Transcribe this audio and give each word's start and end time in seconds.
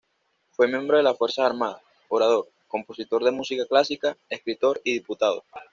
Fue 0.49 0.67
miembro 0.67 0.97
de 0.97 1.03
las 1.03 1.15
fuerzas 1.15 1.45
armadas, 1.45 1.79
orador, 2.09 2.47
compositor 2.67 3.23
de 3.23 3.29
música 3.29 3.67
clásica, 3.67 4.17
escritor, 4.31 4.81
y 4.83 4.93
diputado. 4.93 5.43